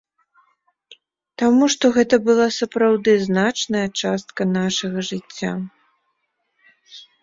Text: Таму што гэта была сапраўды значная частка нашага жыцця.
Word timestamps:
Таму 1.41 1.63
што 1.75 1.85
гэта 1.99 2.15
была 2.31 2.47
сапраўды 2.59 3.11
значная 3.27 3.87
частка 4.01 4.51
нашага 4.59 5.09
жыцця. 5.15 5.51